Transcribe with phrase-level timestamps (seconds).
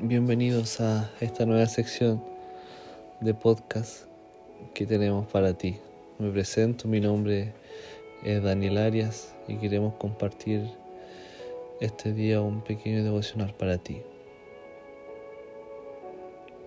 [0.00, 2.22] Bienvenidos a esta nueva sección
[3.20, 4.04] de podcast
[4.72, 5.76] que tenemos para ti.
[6.20, 7.52] Me presento, mi nombre
[8.22, 10.70] es Daniel Arias y queremos compartir
[11.80, 14.00] este día un pequeño devocional para ti.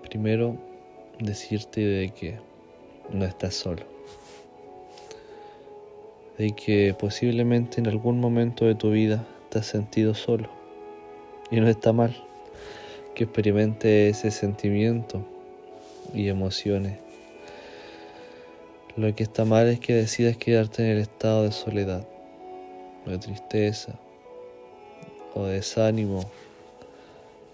[0.03, 0.57] Primero,
[1.17, 2.37] decirte de que
[3.11, 3.83] no estás solo.
[6.37, 10.49] De que posiblemente en algún momento de tu vida te has sentido solo.
[11.49, 12.27] Y no está mal
[13.23, 15.25] experimente ese sentimiento
[16.13, 16.97] y emociones.
[18.97, 22.05] Lo que está mal es que decidas quedarte en el estado de soledad,
[23.05, 23.93] de tristeza,
[25.33, 26.29] o de desánimo,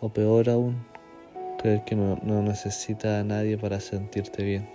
[0.02, 0.84] o peor aún,
[1.62, 4.68] creer que no, no necesitas a nadie para sentirte bien.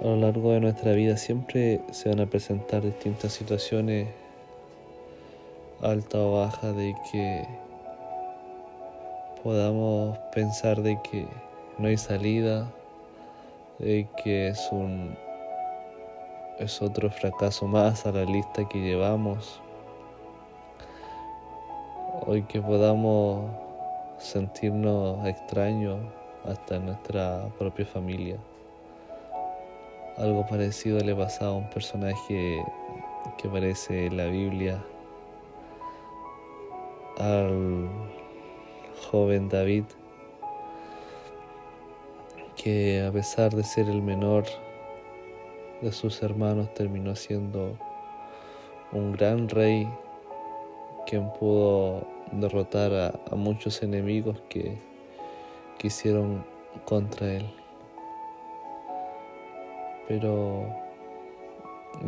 [0.00, 4.08] A lo largo de nuestra vida siempre se van a presentar distintas situaciones
[5.82, 7.46] alta o baja de que
[9.42, 11.26] podamos pensar de que
[11.78, 12.70] no hay salida,
[13.78, 15.16] de que es un
[16.58, 19.60] es otro fracaso más a la lista que llevamos.
[22.26, 23.50] Hoy que podamos
[24.18, 26.00] sentirnos extraños
[26.44, 28.38] hasta en nuestra propia familia.
[30.16, 32.64] Algo parecido le pasaba a un personaje
[33.36, 34.80] que aparece en la Biblia
[37.18, 37.88] al
[39.10, 39.84] joven David,
[42.56, 44.44] que a pesar de ser el menor
[45.80, 47.76] de sus hermanos terminó siendo
[48.92, 49.88] un gran rey
[51.06, 52.92] quien pudo derrotar
[53.30, 54.78] a, muchos enemigos que
[55.78, 56.44] quisieron
[56.84, 57.54] contra él.
[60.08, 60.66] Pero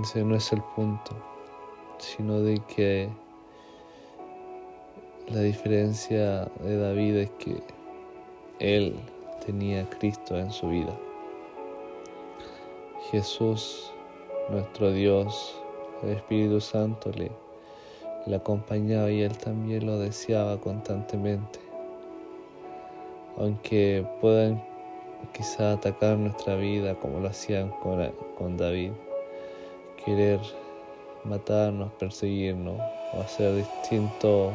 [0.00, 1.16] ese no es el punto,
[1.98, 3.10] sino de que
[5.28, 7.60] la diferencia de David es que
[8.60, 8.94] él
[9.44, 10.96] tenía a Cristo en su vida.
[13.10, 13.92] Jesús,
[14.50, 15.60] nuestro Dios,
[16.04, 17.30] el Espíritu Santo le,
[18.34, 21.58] acompañaba y él también lo deseaba constantemente.
[23.36, 24.62] Aunque puedan
[25.32, 28.92] quizá atacar nuestra vida como lo hacían con, con David,
[30.04, 30.40] querer
[31.24, 32.80] matarnos, perseguirnos
[33.12, 34.52] o hacer distintos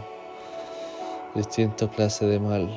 [1.35, 2.69] distinto clase de mal,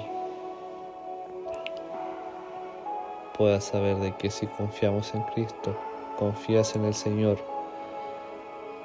[3.37, 5.77] puedas saber de que si confiamos en Cristo,
[6.17, 7.39] confías en el Señor,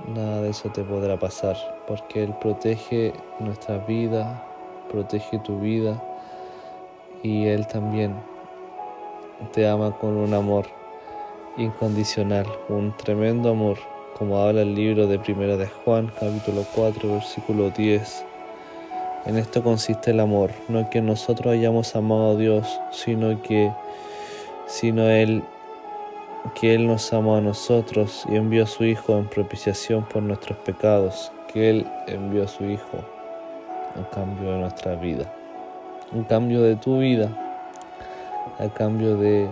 [0.08, 1.56] nada de eso te podrá pasar,
[1.88, 4.44] porque Él protege nuestra vida,
[4.90, 6.02] protege tu vida
[7.22, 8.16] y Él también
[9.54, 10.66] te ama con un amor
[11.58, 13.78] incondicional, un tremendo amor,
[14.18, 18.29] como habla el libro de Primera de Juan, capítulo 4, versículo 10
[19.26, 23.72] en esto consiste el amor, no que nosotros hayamos amado a Dios, sino que
[24.68, 25.44] sino él
[26.56, 30.58] que él nos amó a nosotros y envió a su hijo en propiciación por nuestros
[30.60, 33.04] pecados, que él envió a su hijo
[33.96, 35.32] en cambio de nuestra vida,
[36.14, 37.30] un cambio de tu vida,
[38.58, 39.50] a cambio de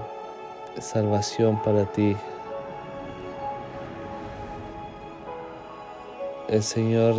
[0.80, 2.16] salvación para ti.
[6.48, 7.16] El Señor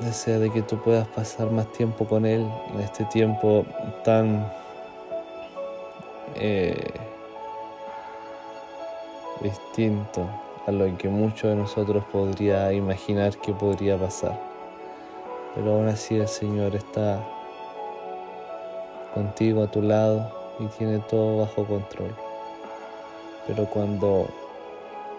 [0.00, 3.64] desea de que tú puedas pasar más tiempo con Él en este tiempo
[4.04, 4.50] tan
[6.34, 6.92] eh,
[9.40, 10.26] distinto
[10.66, 14.38] a lo que muchos de nosotros podría imaginar que podría pasar.
[15.54, 17.20] Pero aún así el Señor está
[19.14, 22.14] contigo a tu lado y tiene todo bajo control.
[23.46, 24.28] Pero cuando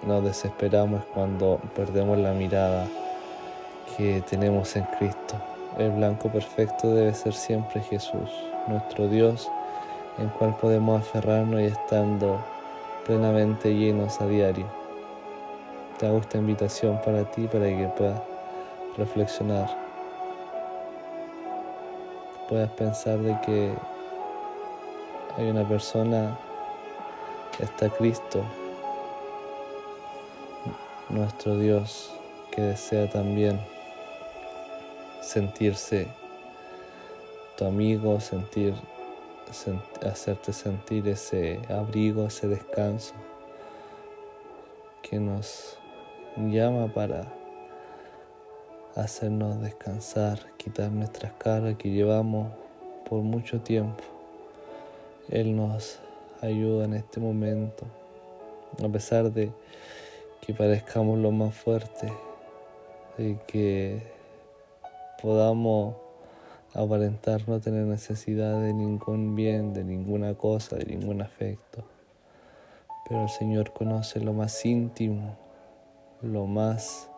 [0.04, 2.88] nos desesperamos es cuando perdemos la mirada
[4.02, 5.36] que tenemos en Cristo.
[5.78, 8.32] El blanco perfecto debe ser siempre Jesús,
[8.68, 9.48] nuestro Dios,
[10.18, 12.44] en cual podemos aferrarnos y estando
[13.06, 14.66] plenamente llenos a diario.
[16.00, 18.20] Te hago esta invitación para ti, para que puedas
[18.98, 19.70] reflexionar,
[22.50, 23.72] puedas pensar de que
[25.38, 26.40] hay una persona,
[27.60, 28.44] está Cristo,
[31.10, 32.12] nuestro Dios,
[32.50, 33.60] que desea también
[35.32, 36.08] sentirse
[37.56, 38.74] tu amigo, sentir,
[40.04, 43.14] hacerte sentir ese abrigo, ese descanso
[45.02, 45.78] que nos
[46.36, 47.32] llama para
[48.96, 52.52] hacernos descansar, quitar nuestras cargas que llevamos
[53.08, 54.04] por mucho tiempo.
[55.30, 56.00] Él nos
[56.42, 57.86] ayuda en este momento,
[58.84, 59.50] a pesar de
[60.42, 62.12] que parezcamos lo más fuertes,
[63.18, 64.21] de que
[65.22, 65.96] podamos
[66.74, 71.84] aparentar no tener necesidad de ningún bien, de ninguna cosa, de ningún afecto.
[73.08, 75.38] Pero el Señor conoce lo más íntimo,
[76.22, 77.10] lo más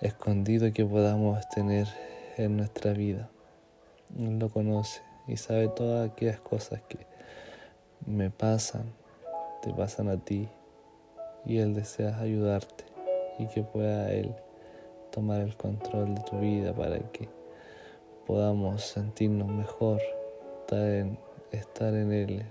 [0.00, 1.88] escondido que podamos tener
[2.36, 3.28] en nuestra vida.
[4.18, 6.98] Él lo conoce y sabe todas aquellas cosas que
[8.06, 8.92] me pasan,
[9.62, 10.48] te pasan a ti
[11.44, 12.84] y Él desea ayudarte
[13.38, 14.34] y que pueda Él
[15.14, 17.28] tomar el control de tu vida para que
[18.26, 20.00] podamos sentirnos mejor,
[20.60, 21.18] estar en,
[21.52, 22.44] estar en Él,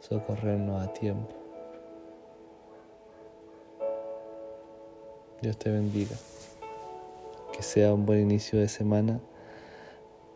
[0.00, 1.34] socorrernos a tiempo.
[5.40, 6.16] Dios te bendiga.
[7.54, 9.18] Que sea un buen inicio de semana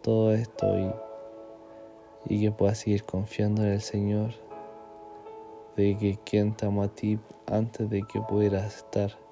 [0.01, 4.31] todo esto y, y que puedas seguir confiando en el Señor,
[5.77, 9.30] de que quien te amó a ti antes de que pudieras estar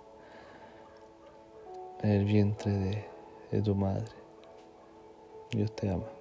[2.03, 3.05] en el vientre de,
[3.51, 4.07] de tu madre.
[5.51, 6.18] Dios te ama.